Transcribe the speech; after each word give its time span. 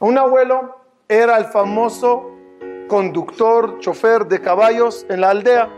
Un 0.00 0.16
abuelo 0.16 0.76
era 1.08 1.36
el 1.36 1.44
famoso 1.44 2.30
conductor, 2.88 3.78
chofer 3.80 4.26
de 4.26 4.40
caballos 4.40 5.04
en 5.10 5.20
la 5.20 5.28
aldea. 5.28 5.68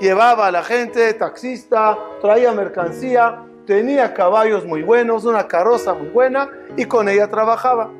Llevaba 0.00 0.46
a 0.46 0.52
la 0.52 0.62
gente, 0.62 1.12
taxista, 1.14 1.98
traía 2.20 2.52
mercancía, 2.52 3.42
tenía 3.66 4.14
caballos 4.14 4.64
muy 4.64 4.82
buenos, 4.82 5.24
una 5.24 5.48
carroza 5.48 5.92
muy 5.92 6.06
buena 6.08 6.50
y 6.76 6.84
con 6.84 7.08
ella 7.08 7.28
trabajaba. 7.28 7.90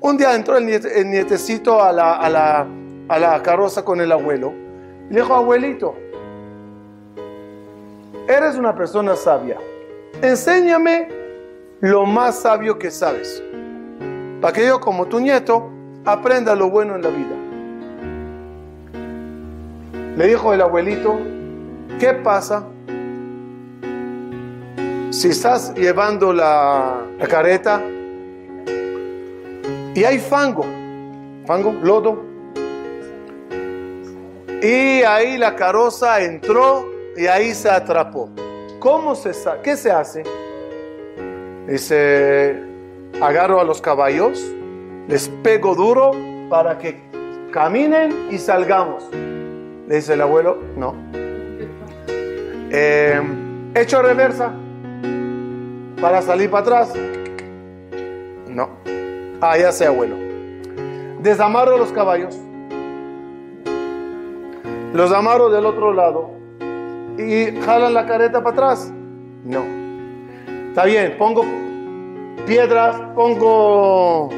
Un 0.00 0.16
día 0.16 0.34
entró 0.34 0.56
el, 0.56 0.66
nietecito 0.66 1.80
a 1.80 1.92
la, 1.92 2.16
a, 2.16 2.28
la, 2.28 2.66
a 3.08 3.18
la 3.20 3.42
carroza 3.44 3.84
con 3.84 4.00
el 4.00 4.10
abuelo 4.10 4.52
y 5.08 5.14
le 5.14 5.20
dijo, 5.20 5.34
abuelito, 5.34 5.94
eres 8.26 8.56
una 8.56 8.74
persona 8.74 9.14
sabia, 9.14 9.56
enséñame 10.20 11.08
lo 11.80 12.06
más 12.06 12.40
sabio 12.40 12.78
que 12.78 12.90
sabes, 12.90 13.42
para 14.40 14.52
que 14.52 14.66
yo 14.66 14.80
como 14.80 15.06
tu 15.06 15.20
nieto 15.20 15.70
aprenda 16.04 16.54
lo 16.54 16.70
bueno 16.70 16.96
en 16.96 17.02
la 17.02 17.08
vida. 17.08 17.36
Le 20.16 20.26
dijo 20.26 20.52
el 20.52 20.60
abuelito, 20.60 21.18
¿qué 21.98 22.14
pasa 22.14 22.64
si 25.10 25.28
estás 25.28 25.74
llevando 25.74 26.32
la, 26.32 27.06
careta 27.28 27.82
y 29.94 30.04
hay 30.04 30.18
fango, 30.18 30.64
fango, 31.46 31.72
lodo, 31.82 32.22
y 34.62 35.02
ahí 35.02 35.36
la 35.36 35.56
carroza 35.56 36.22
entró 36.22 36.86
y 37.16 37.26
ahí 37.26 37.54
se 37.54 37.68
atrapó. 37.68 38.30
¿Cómo 38.78 39.14
se 39.14 39.32
¿Qué 39.62 39.76
se 39.76 39.90
hace? 39.90 40.22
Dice, 41.66 42.69
agarro 43.20 43.60
a 43.60 43.64
los 43.64 43.80
caballos, 43.80 44.42
les 45.08 45.28
pego 45.42 45.74
duro 45.74 46.12
para 46.48 46.78
que 46.78 47.00
caminen 47.52 48.28
y 48.30 48.38
salgamos. 48.38 49.08
Le 49.12 49.96
dice 49.96 50.14
el 50.14 50.20
abuelo, 50.20 50.58
no. 50.76 50.94
Eh, 52.72 53.20
hecho 53.74 54.00
reversa 54.02 54.52
para 56.00 56.22
salir 56.22 56.50
para 56.50 56.62
atrás. 56.62 56.92
No. 58.48 58.70
Ah, 59.40 59.58
ya 59.58 59.72
sé, 59.72 59.86
abuelo. 59.86 60.16
Desamarro 61.20 61.76
los 61.76 61.92
caballos. 61.92 62.38
Los 64.92 65.12
amarro 65.12 65.50
del 65.50 65.66
otro 65.66 65.92
lado. 65.92 66.30
Y 67.18 67.60
jalan 67.64 67.94
la 67.94 68.06
careta 68.06 68.42
para 68.42 68.54
atrás. 68.54 68.92
No. 69.44 69.64
Está 70.68 70.84
bien, 70.84 71.16
pongo 71.18 71.44
piedras, 72.46 72.96
pongo... 73.14 74.28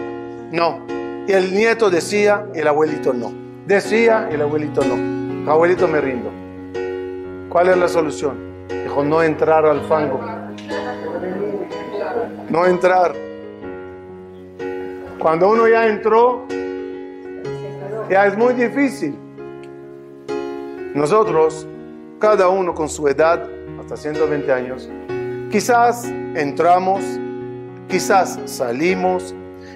No. 0.50 0.84
Y 1.26 1.32
el 1.32 1.54
nieto 1.54 1.90
decía 1.90 2.46
el 2.54 2.66
abuelito 2.68 3.12
no. 3.12 3.32
Decía 3.66 4.28
el 4.30 4.42
abuelito 4.42 4.82
no. 4.84 5.50
Abuelito, 5.50 5.88
me 5.88 6.00
rindo. 6.00 6.30
¿Cuál 7.48 7.68
es 7.68 7.76
la 7.76 7.88
solución? 7.88 8.66
Dijo, 8.68 9.04
no 9.04 9.22
entrar 9.22 9.66
al 9.66 9.80
fango. 9.82 10.20
No 12.48 12.66
entrar. 12.66 13.12
Cuando 15.18 15.50
uno 15.50 15.68
ya 15.68 15.86
entró, 15.86 16.46
ya 18.10 18.26
es 18.26 18.36
muy 18.36 18.54
difícil. 18.54 19.16
Nosotros, 20.94 21.66
cada 22.18 22.48
uno 22.48 22.74
con 22.74 22.88
su 22.88 23.08
edad, 23.08 23.48
hasta 23.80 23.96
120 23.96 24.52
años, 24.52 24.90
quizás 25.50 26.04
entramos, 26.34 27.02
quizás 27.92 28.40
salimos, 28.46 29.34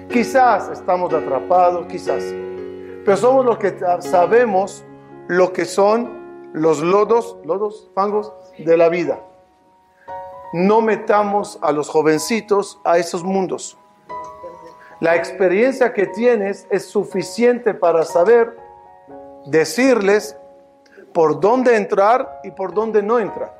quizás 0.09 0.69
estamos 0.69 1.13
atrapados, 1.13 1.85
quizás. 1.85 2.23
Pero 3.05 3.15
somos 3.15 3.45
los 3.45 3.59
que 3.59 3.77
sabemos 3.99 4.83
lo 5.27 5.53
que 5.53 5.65
son 5.65 6.49
los 6.51 6.79
lodos, 6.81 7.37
lodos, 7.45 7.91
fangos 7.93 8.33
de 8.57 8.75
la 8.75 8.89
vida. 8.89 9.19
No 10.51 10.81
metamos 10.81 11.59
a 11.61 11.71
los 11.71 11.89
jovencitos 11.89 12.81
a 12.83 12.97
esos 12.97 13.23
mundos. 13.23 13.77
La 14.99 15.15
experiencia 15.15 15.93
que 15.93 16.07
tienes 16.07 16.65
es 16.71 16.89
suficiente 16.89 17.75
para 17.75 18.03
saber 18.03 18.57
decirles 19.45 20.35
por 21.13 21.39
dónde 21.39 21.75
entrar 21.75 22.39
y 22.43 22.49
por 22.49 22.73
dónde 22.73 23.03
no 23.03 23.19
entrar. 23.19 23.55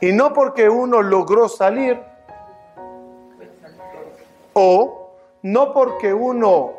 Y 0.00 0.12
no 0.12 0.32
porque 0.32 0.68
uno 0.68 1.02
logró 1.02 1.48
salir 1.48 2.09
o 4.52 5.14
no 5.42 5.72
porque 5.72 6.12
uno 6.12 6.72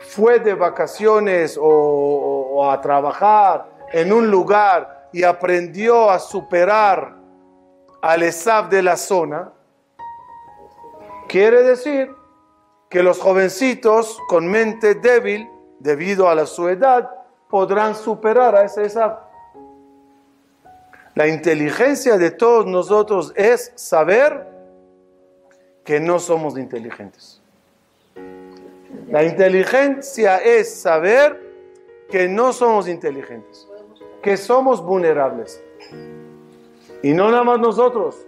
fue 0.00 0.38
de 0.40 0.54
vacaciones 0.54 1.58
o, 1.60 2.68
a 2.70 2.80
trabajar 2.80 3.66
en 3.92 4.12
un 4.12 4.30
lugar 4.30 5.08
y 5.12 5.24
aprendió 5.24 6.10
a 6.10 6.18
superar 6.18 7.16
al 8.02 8.22
ESAF 8.22 8.68
de 8.68 8.82
la 8.82 8.96
zona, 8.96 9.52
quiere 11.28 11.62
decir 11.62 12.14
que 12.88 13.02
los 13.02 13.18
jovencitos 13.18 14.18
con 14.28 14.46
mente 14.48 14.94
débil, 14.94 15.48
debido 15.78 16.28
a 16.28 16.34
la 16.34 16.46
su 16.46 16.68
edad, 16.68 17.10
podrán 17.48 17.94
superar 17.94 18.54
a 18.54 18.64
ese 18.64 18.84
ESAF. 18.84 19.18
La 21.14 21.26
inteligencia 21.26 22.16
de 22.16 22.30
todos 22.30 22.66
nosotros 22.66 23.32
es 23.36 23.72
saber 23.74 24.46
que 25.84 26.00
no 26.00 26.18
somos 26.18 26.58
inteligentes. 26.58 27.40
La 29.08 29.24
inteligencia 29.24 30.38
es 30.38 30.72
saber 30.72 31.40
que 32.10 32.28
no 32.28 32.52
somos 32.52 32.88
inteligentes, 32.88 33.66
que 34.22 34.36
somos 34.36 34.82
vulnerables. 34.82 35.62
Y 37.02 37.12
no 37.12 37.30
nada 37.30 37.44
más 37.44 37.58
nosotros, 37.58 38.26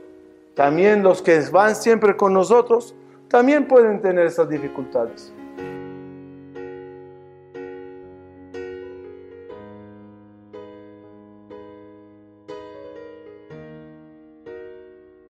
también 0.54 1.02
los 1.02 1.22
que 1.22 1.40
van 1.50 1.76
siempre 1.76 2.16
con 2.16 2.32
nosotros, 2.32 2.94
también 3.28 3.66
pueden 3.66 4.00
tener 4.00 4.26
esas 4.26 4.48
dificultades. 4.48 5.32